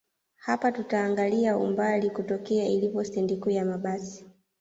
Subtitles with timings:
[0.35, 4.25] Hapa tutaangalia umbali kutokea ilipo stendi kuu ya mabasi